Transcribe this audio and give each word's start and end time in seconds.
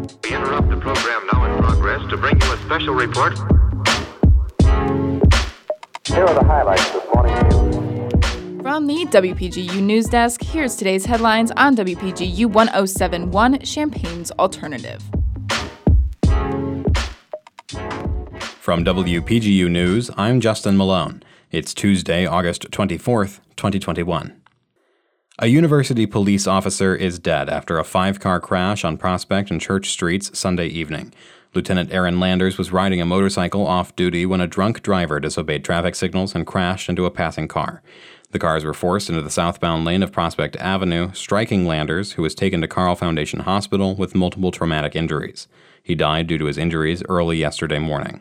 We 0.00 0.34
interrupt 0.34 0.70
the 0.70 0.78
program 0.78 1.26
now 1.30 1.44
in 1.44 1.62
progress 1.62 2.00
to 2.08 2.16
bring 2.16 2.40
you 2.40 2.52
a 2.52 2.56
special 2.58 2.94
report. 2.94 3.36
Here 6.06 6.24
are 6.24 6.34
the 6.34 6.44
highlights 6.44 6.90
this 6.90 7.04
morning's 7.14 7.42
news. 7.54 8.62
From 8.62 8.86
the 8.86 9.04
WPGU 9.06 9.82
News 9.82 10.06
Desk, 10.06 10.42
here's 10.42 10.76
today's 10.76 11.04
headlines 11.04 11.50
on 11.52 11.76
WPGU 11.76 12.46
1071 12.46 13.60
Champaign's 13.60 14.30
Alternative. 14.32 15.02
From 18.58 18.84
WPGU 18.84 19.70
News, 19.70 20.10
I'm 20.16 20.40
Justin 20.40 20.78
Malone. 20.78 21.22
It's 21.50 21.74
Tuesday, 21.74 22.24
August 22.24 22.70
24th, 22.70 23.40
2021. 23.56 24.39
A 25.42 25.46
university 25.46 26.04
police 26.04 26.46
officer 26.46 26.94
is 26.94 27.18
dead 27.18 27.48
after 27.48 27.78
a 27.78 27.84
five 27.84 28.20
car 28.20 28.40
crash 28.40 28.84
on 28.84 28.98
Prospect 28.98 29.50
and 29.50 29.58
Church 29.58 29.88
Streets 29.88 30.38
Sunday 30.38 30.66
evening. 30.66 31.14
Lieutenant 31.54 31.90
Aaron 31.90 32.20
Landers 32.20 32.58
was 32.58 32.72
riding 32.72 33.00
a 33.00 33.06
motorcycle 33.06 33.66
off 33.66 33.96
duty 33.96 34.26
when 34.26 34.42
a 34.42 34.46
drunk 34.46 34.82
driver 34.82 35.18
disobeyed 35.18 35.64
traffic 35.64 35.94
signals 35.94 36.34
and 36.34 36.46
crashed 36.46 36.90
into 36.90 37.06
a 37.06 37.10
passing 37.10 37.48
car. 37.48 37.80
The 38.32 38.38
cars 38.38 38.66
were 38.66 38.74
forced 38.74 39.08
into 39.08 39.22
the 39.22 39.30
southbound 39.30 39.86
lane 39.86 40.02
of 40.02 40.12
Prospect 40.12 40.56
Avenue, 40.56 41.10
striking 41.14 41.66
Landers, 41.66 42.12
who 42.12 42.22
was 42.22 42.34
taken 42.34 42.60
to 42.60 42.68
Carle 42.68 42.94
Foundation 42.94 43.40
Hospital 43.40 43.94
with 43.94 44.14
multiple 44.14 44.50
traumatic 44.50 44.94
injuries. 44.94 45.48
He 45.82 45.94
died 45.94 46.26
due 46.26 46.36
to 46.36 46.44
his 46.44 46.58
injuries 46.58 47.02
early 47.08 47.38
yesterday 47.38 47.78
morning. 47.78 48.20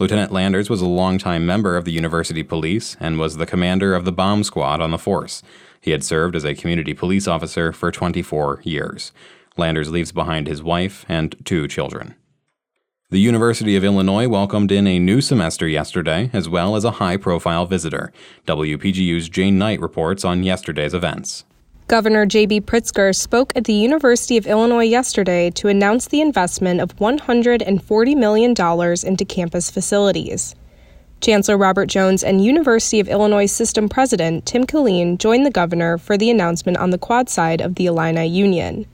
Lieutenant 0.00 0.32
Landers 0.32 0.68
was 0.68 0.80
a 0.80 0.86
longtime 0.86 1.46
member 1.46 1.76
of 1.76 1.84
the 1.84 1.92
University 1.92 2.42
Police 2.42 2.96
and 2.98 3.16
was 3.16 3.36
the 3.36 3.46
commander 3.46 3.94
of 3.94 4.04
the 4.04 4.10
bomb 4.10 4.42
squad 4.42 4.80
on 4.80 4.90
the 4.90 4.98
force. 4.98 5.40
He 5.80 5.92
had 5.92 6.02
served 6.02 6.34
as 6.34 6.44
a 6.44 6.54
community 6.54 6.94
police 6.94 7.28
officer 7.28 7.72
for 7.72 7.92
24 7.92 8.62
years. 8.64 9.12
Landers 9.56 9.90
leaves 9.90 10.10
behind 10.10 10.48
his 10.48 10.64
wife 10.64 11.06
and 11.08 11.36
two 11.44 11.68
children. 11.68 12.16
The 13.10 13.20
University 13.20 13.76
of 13.76 13.84
Illinois 13.84 14.26
welcomed 14.26 14.72
in 14.72 14.88
a 14.88 14.98
new 14.98 15.20
semester 15.20 15.68
yesterday, 15.68 16.28
as 16.32 16.48
well 16.48 16.74
as 16.74 16.84
a 16.84 16.92
high 16.92 17.16
profile 17.16 17.64
visitor. 17.64 18.12
WPGU's 18.48 19.28
Jane 19.28 19.58
Knight 19.58 19.80
reports 19.80 20.24
on 20.24 20.42
yesterday's 20.42 20.94
events. 20.94 21.44
Governor 21.86 22.24
J.B. 22.24 22.62
Pritzker 22.62 23.14
spoke 23.14 23.52
at 23.54 23.64
the 23.64 23.74
University 23.74 24.38
of 24.38 24.46
Illinois 24.46 24.86
yesterday 24.86 25.50
to 25.50 25.68
announce 25.68 26.08
the 26.08 26.22
investment 26.22 26.80
of 26.80 26.96
$140 26.96 28.16
million 28.16 28.54
into 29.06 29.24
campus 29.26 29.70
facilities. 29.70 30.54
Chancellor 31.20 31.58
Robert 31.58 31.86
Jones 31.86 32.24
and 32.24 32.42
University 32.42 33.00
of 33.00 33.08
Illinois 33.08 33.44
System 33.44 33.90
President 33.90 34.46
Tim 34.46 34.64
Killeen 34.64 35.18
joined 35.18 35.44
the 35.44 35.50
governor 35.50 35.98
for 35.98 36.16
the 36.16 36.30
announcement 36.30 36.78
on 36.78 36.88
the 36.88 36.96
quad 36.96 37.28
side 37.28 37.60
of 37.60 37.74
the 37.74 37.84
Illini 37.84 38.26
Union. 38.26 38.86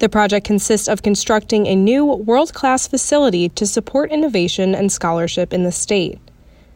The 0.00 0.08
project 0.08 0.44
consists 0.44 0.88
of 0.88 1.02
constructing 1.02 1.68
a 1.68 1.76
new 1.76 2.04
world 2.04 2.52
class 2.54 2.88
facility 2.88 3.48
to 3.50 3.66
support 3.66 4.10
innovation 4.10 4.74
and 4.74 4.90
scholarship 4.90 5.52
in 5.52 5.62
the 5.62 5.70
state. 5.70 6.18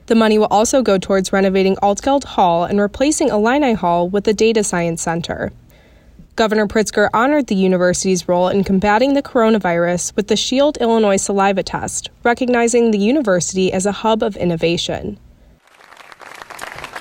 The 0.09 0.15
money 0.15 0.39
will 0.39 0.47
also 0.47 0.81
go 0.81 0.97
towards 0.97 1.35
renovating 1.35 1.77
Altgeld 1.77 2.25
Hall 2.25 2.65
and 2.65 2.81
replacing 2.81 3.29
Illini 3.29 3.75
Hall 3.75 4.09
with 4.09 4.27
a 4.27 4.33
data 4.33 4.65
science 4.65 5.03
center. 5.03 5.53
Governor 6.35 6.67
Pritzker 6.67 7.11
honored 7.13 7.49
the 7.49 7.55
university's 7.55 8.27
role 8.27 8.49
in 8.49 8.65
combating 8.65 9.13
the 9.13 9.23
coronavirus 9.23 10.17
with 10.17 10.29
the 10.29 10.37
Shield 10.37 10.79
Illinois 10.81 11.19
saliva 11.19 11.63
test, 11.63 12.09
recognizing 12.25 12.91
the 12.91 12.99
university 12.99 13.71
as 13.71 13.85
a 13.85 13.93
hub 13.93 14.23
of 14.23 14.35
innovation. 14.39 15.19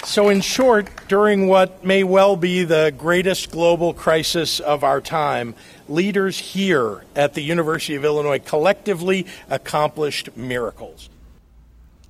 So, 0.03 0.27
in 0.27 0.41
short, 0.41 0.89
during 1.07 1.47
what 1.47 1.85
may 1.85 2.03
well 2.03 2.35
be 2.35 2.65
the 2.65 2.93
greatest 2.97 3.51
global 3.51 3.93
crisis 3.93 4.59
of 4.59 4.83
our 4.83 4.99
time, 4.99 5.55
leaders 5.87 6.37
here 6.39 7.05
at 7.15 7.35
the 7.35 7.41
University 7.41 7.95
of 7.95 8.03
Illinois 8.03 8.39
collectively 8.39 9.25
accomplished 9.49 10.35
miracles. 10.35 11.07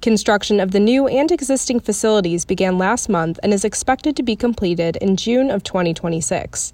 Construction 0.01 0.59
of 0.59 0.71
the 0.71 0.79
new 0.79 1.07
and 1.07 1.31
existing 1.31 1.79
facilities 1.79 2.45
began 2.45 2.77
last 2.77 3.09
month 3.09 3.39
and 3.41 3.51
is 3.51 3.65
expected 3.65 4.15
to 4.15 4.23
be 4.23 4.35
completed 4.35 4.95
in 4.97 5.15
June 5.15 5.49
of 5.49 5.63
2026. 5.63 6.71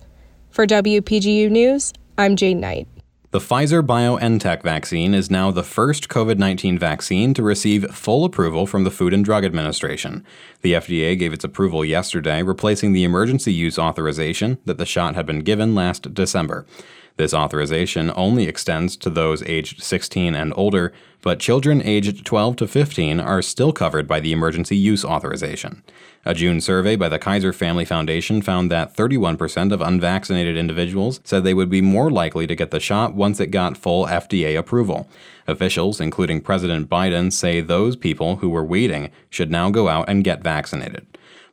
For 0.50 0.68
WPGU 0.68 1.50
News, 1.50 1.94
I'm 2.18 2.36
Jane 2.36 2.60
Knight. 2.60 2.88
The 3.32 3.40
Pfizer 3.40 3.82
BioNTech 3.82 4.62
vaccine 4.62 5.16
is 5.16 5.32
now 5.32 5.50
the 5.50 5.64
first 5.64 6.10
COVID 6.10 6.38
19 6.38 6.78
vaccine 6.78 7.34
to 7.34 7.42
receive 7.42 7.90
full 7.96 8.26
approval 8.26 8.68
from 8.68 8.84
the 8.84 8.92
Food 8.92 9.14
and 9.14 9.26
Drug 9.26 9.46
Administration. 9.46 10.24
The 10.62 10.74
FDA 10.74 11.18
gave 11.18 11.34
its 11.34 11.46
approval 11.46 11.84
yesterday, 11.84 12.44
replacing 12.44 12.92
the 12.92 13.06
emergency 13.06 13.54
use 13.54 13.80
authorization 13.80 14.60
that 14.66 14.78
the 14.78 14.86
shot 14.86 15.16
had 15.16 15.26
been 15.26 15.40
given 15.40 15.74
last 15.74 16.14
December. 16.14 16.68
This 17.16 17.34
authorization 17.34 18.12
only 18.16 18.48
extends 18.48 18.98
to 18.98 19.10
those 19.10 19.44
aged 19.44 19.84
16 19.84 20.34
and 20.34 20.52
older, 20.56 20.92
but 21.22 21.40
children 21.40 21.82
aged 21.84 22.26
12 22.26 22.56
to 22.58 22.68
15 22.68 23.20
are 23.20 23.42
still 23.42 23.72
covered 23.72 24.08
by 24.08 24.20
the 24.20 24.32
emergency 24.32 24.76
use 24.76 25.06
authorization. 25.06 25.84
A 26.26 26.34
June 26.34 26.60
survey 26.60 26.96
by 26.96 27.10
the 27.10 27.20
Kaiser 27.20 27.54
Family 27.54 27.86
Foundation 27.86 28.42
found 28.42 28.72
that 28.72 28.96
31% 28.96 29.72
of 29.72 29.82
unvaccinated 29.82 30.58
individuals 30.58 31.20
said 31.24 31.44
they 31.44 31.54
would 31.54 31.70
be 31.70 31.82
more 31.82 32.10
likely 32.10 32.48
to 32.48 32.56
get 32.56 32.72
the 32.72 32.80
shot 32.80 33.14
once 33.14 33.40
it 33.40 33.52
got 33.52 33.78
full 33.78 34.08
FDA 34.08 34.58
approval. 34.58 35.08
Officials, 35.48 36.02
including 36.02 36.42
President 36.42 36.90
Biden, 36.90 37.32
say 37.32 37.62
those 37.62 37.96
people 37.96 38.38
who 38.38 38.50
were 38.50 38.64
waiting 38.64 39.12
should 39.30 39.52
now 39.52 39.70
go 39.70 39.88
out 39.88 40.10
and 40.10 40.24
get 40.24 40.42
vaccinated. 40.42 41.06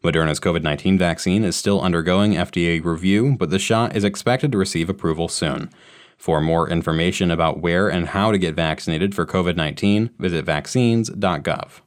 Moderna's 0.02 0.40
COVID 0.40 0.62
19 0.62 0.96
vaccine 0.96 1.44
is 1.44 1.56
still 1.56 1.80
undergoing 1.80 2.32
FDA 2.32 2.82
review, 2.82 3.36
but 3.38 3.50
the 3.50 3.58
shot 3.58 3.94
is 3.94 4.02
expected 4.02 4.50
to 4.52 4.58
receive 4.58 4.88
approval 4.88 5.28
soon. 5.28 5.68
For 6.16 6.40
more 6.40 6.70
information 6.70 7.30
about 7.30 7.60
where 7.60 7.88
and 7.88 8.08
how 8.08 8.32
to 8.32 8.38
get 8.38 8.54
vaccinated 8.54 9.14
for 9.14 9.26
COVID 9.26 9.56
19, 9.56 10.10
visit 10.18 10.46
vaccines.gov. 10.46 11.80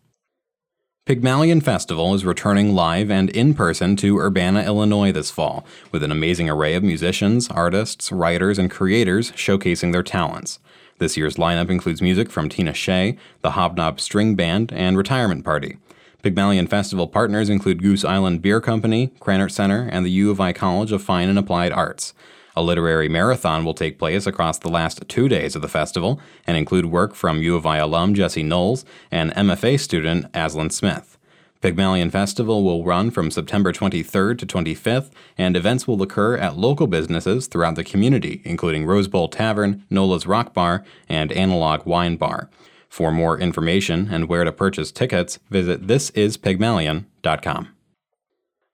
Pygmalion 1.05 1.59
Festival 1.59 2.13
is 2.13 2.23
returning 2.23 2.75
live 2.75 3.09
and 3.09 3.29
in 3.31 3.55
person 3.55 3.95
to 3.97 4.19
Urbana, 4.19 4.63
Illinois 4.63 5.11
this 5.11 5.31
fall, 5.31 5.65
with 5.91 6.03
an 6.03 6.11
amazing 6.11 6.49
array 6.49 6.75
of 6.75 6.83
musicians, 6.83 7.49
artists, 7.49 8.11
writers, 8.11 8.59
and 8.59 8.71
creators 8.71 9.31
showcasing 9.31 9.91
their 9.91 10.03
talents. 10.03 10.59
This 10.99 11.17
year's 11.17 11.35
lineup 11.35 11.69
includes 11.69 12.01
music 12.01 12.31
from 12.31 12.47
Tina 12.47 12.73
Shea, 12.73 13.17
the 13.41 13.51
Hobnob 13.51 13.99
String 13.99 14.35
Band, 14.35 14.71
and 14.71 14.95
Retirement 14.95 15.43
Party. 15.43 15.77
Pygmalion 16.23 16.67
Festival 16.67 17.05
partners 17.05 17.49
include 17.49 17.83
Goose 17.83 18.05
Island 18.05 18.41
Beer 18.41 18.61
Company, 18.61 19.09
Krannert 19.19 19.51
Center, 19.51 19.89
and 19.91 20.05
the 20.05 20.11
U 20.11 20.31
of 20.31 20.39
I 20.39 20.53
College 20.53 20.93
of 20.93 21.03
Fine 21.03 21.27
and 21.27 21.37
Applied 21.37 21.73
Arts. 21.73 22.13
A 22.55 22.63
literary 22.63 23.09
marathon 23.09 23.65
will 23.65 23.73
take 23.73 23.99
place 23.99 24.25
across 24.25 24.57
the 24.57 24.69
last 24.69 25.03
two 25.09 25.27
days 25.27 25.53
of 25.53 25.61
the 25.61 25.67
festival 25.67 26.21
and 26.47 26.55
include 26.55 26.85
work 26.85 27.13
from 27.13 27.41
U 27.41 27.57
of 27.57 27.65
I 27.65 27.75
alum 27.75 28.13
Jesse 28.13 28.41
Knowles 28.41 28.85
and 29.11 29.33
MFA 29.33 29.77
student 29.77 30.27
Aslan 30.33 30.69
Smith. 30.69 31.17
Pygmalion 31.59 32.09
Festival 32.09 32.63
will 32.63 32.85
run 32.85 33.11
from 33.11 33.29
September 33.29 33.73
23rd 33.73 34.37
to 34.37 34.45
25th, 34.45 35.09
and 35.37 35.57
events 35.57 35.89
will 35.89 36.01
occur 36.01 36.37
at 36.37 36.57
local 36.57 36.87
businesses 36.87 37.47
throughout 37.47 37.75
the 37.75 37.83
community, 37.83 38.41
including 38.45 38.85
Rose 38.85 39.09
Bowl 39.09 39.27
Tavern, 39.27 39.83
Nola's 39.89 40.25
Rock 40.25 40.53
Bar, 40.53 40.85
and 41.09 41.33
Analog 41.33 41.85
Wine 41.85 42.15
Bar. 42.15 42.49
For 42.93 43.11
more 43.11 43.39
information 43.39 44.09
and 44.11 44.29
where 44.29 44.43
to 44.43 44.51
purchase 44.51 44.91
tickets, 44.91 45.39
visit 45.49 45.87
thisispygmalion.com. 45.87 47.69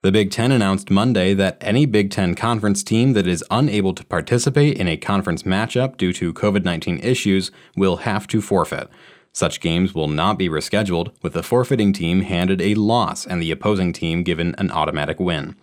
The 0.02 0.12
Big 0.12 0.30
Ten 0.30 0.52
announced 0.52 0.92
Monday 0.92 1.34
that 1.36 1.56
any 1.62 1.86
Big 1.86 2.12
Ten 2.12 2.36
conference 2.36 2.84
team 2.84 3.14
that 3.14 3.26
is 3.26 3.46
unable 3.50 3.94
to 3.94 4.06
participate 4.06 4.78
in 4.78 4.90
a 4.90 4.98
conference 4.98 5.44
matchup 5.44 5.96
due 5.96 6.12
to 6.12 6.34
COVID 6.34 6.66
19 6.66 7.00
issues 7.00 7.50
will 7.78 7.96
have 7.98 8.28
to 8.28 8.42
forfeit. 8.42 8.90
Such 9.32 9.62
games 9.62 9.96
will 9.96 10.10
not 10.10 10.38
be 10.38 10.50
rescheduled, 10.50 11.14
with 11.24 11.32
the 11.32 11.42
forfeiting 11.42 11.94
team 11.94 12.24
handed 12.24 12.62
a 12.62 12.76
loss 12.76 13.26
and 13.26 13.42
the 13.42 13.52
opposing 13.52 13.94
team 13.94 14.24
given 14.24 14.54
an 14.58 14.70
automatic 14.70 15.18
win. 15.22 15.56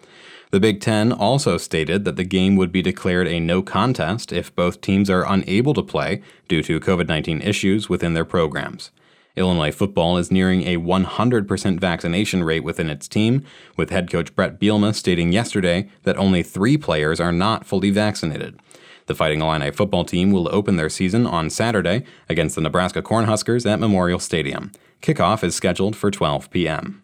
The 0.52 0.60
Big 0.60 0.80
Ten 0.80 1.12
also 1.12 1.58
stated 1.58 2.04
that 2.04 2.16
the 2.16 2.24
game 2.24 2.54
would 2.56 2.70
be 2.70 2.80
declared 2.80 3.26
a 3.26 3.40
no 3.40 3.62
contest 3.62 4.32
if 4.32 4.54
both 4.54 4.80
teams 4.80 5.10
are 5.10 5.26
unable 5.26 5.74
to 5.74 5.82
play 5.82 6.22
due 6.48 6.62
to 6.62 6.78
COVID 6.78 7.08
19 7.08 7.42
issues 7.42 7.88
within 7.88 8.14
their 8.14 8.24
programs. 8.24 8.90
Illinois 9.34 9.72
football 9.72 10.16
is 10.16 10.30
nearing 10.30 10.62
a 10.62 10.78
100% 10.78 11.78
vaccination 11.78 12.42
rate 12.42 12.64
within 12.64 12.88
its 12.88 13.06
team, 13.06 13.44
with 13.76 13.90
head 13.90 14.10
coach 14.10 14.34
Bret 14.34 14.58
Bielema 14.58 14.94
stating 14.94 15.30
yesterday 15.30 15.90
that 16.04 16.16
only 16.16 16.42
three 16.42 16.78
players 16.78 17.20
are 17.20 17.32
not 17.32 17.66
fully 17.66 17.90
vaccinated. 17.90 18.58
The 19.06 19.14
Fighting 19.14 19.40
Illini 19.40 19.70
football 19.70 20.04
team 20.04 20.32
will 20.32 20.48
open 20.52 20.76
their 20.76 20.88
season 20.88 21.26
on 21.26 21.50
Saturday 21.50 22.04
against 22.28 22.54
the 22.54 22.60
Nebraska 22.62 23.02
Cornhuskers 23.02 23.70
at 23.70 23.78
Memorial 23.78 24.18
Stadium. 24.18 24.72
Kickoff 25.02 25.44
is 25.44 25.54
scheduled 25.54 25.94
for 25.94 26.10
12 26.10 26.50
p.m. 26.50 27.02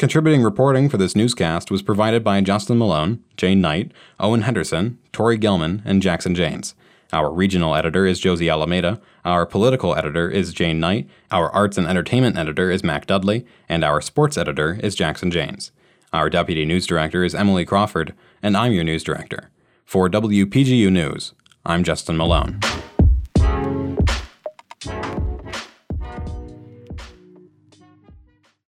Contributing 0.00 0.42
reporting 0.42 0.88
for 0.88 0.96
this 0.96 1.14
newscast 1.14 1.70
was 1.70 1.82
provided 1.82 2.24
by 2.24 2.40
Justin 2.40 2.78
Malone, 2.78 3.22
Jane 3.36 3.60
Knight, 3.60 3.92
Owen 4.18 4.40
Henderson, 4.40 4.98
Tori 5.12 5.36
Gilman, 5.36 5.82
and 5.84 6.00
Jackson 6.00 6.34
Janes. 6.34 6.74
Our 7.12 7.30
regional 7.30 7.74
editor 7.74 8.06
is 8.06 8.18
Josie 8.18 8.48
Alameda, 8.48 8.98
our 9.26 9.44
political 9.44 9.94
editor 9.94 10.30
is 10.30 10.54
Jane 10.54 10.80
Knight, 10.80 11.06
our 11.30 11.50
arts 11.50 11.76
and 11.76 11.86
entertainment 11.86 12.38
editor 12.38 12.70
is 12.70 12.82
Mac 12.82 13.04
Dudley, 13.04 13.44
and 13.68 13.84
our 13.84 14.00
sports 14.00 14.38
editor 14.38 14.80
is 14.82 14.94
Jackson 14.94 15.30
Janes. 15.30 15.70
Our 16.14 16.30
deputy 16.30 16.64
news 16.64 16.86
director 16.86 17.22
is 17.22 17.34
Emily 17.34 17.66
Crawford, 17.66 18.14
and 18.42 18.56
I'm 18.56 18.72
your 18.72 18.84
news 18.84 19.04
director. 19.04 19.50
For 19.84 20.08
WPGU 20.08 20.90
News, 20.90 21.34
I'm 21.66 21.84
Justin 21.84 22.16
Malone. 22.16 22.60